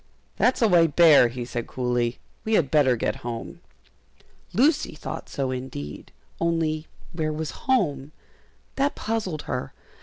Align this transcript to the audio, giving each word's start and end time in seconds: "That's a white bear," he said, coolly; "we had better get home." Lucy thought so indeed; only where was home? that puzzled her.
"That's 0.37 0.63
a 0.63 0.67
white 0.67 0.95
bear," 0.95 1.27
he 1.27 1.45
said, 1.45 1.67
coolly; 1.67 2.17
"we 2.43 2.53
had 2.55 2.71
better 2.71 2.95
get 2.95 3.17
home." 3.17 3.59
Lucy 4.51 4.95
thought 4.95 5.29
so 5.29 5.51
indeed; 5.51 6.11
only 6.39 6.87
where 7.13 7.31
was 7.31 7.67
home? 7.69 8.11
that 8.77 8.95
puzzled 8.95 9.43
her. 9.43 9.73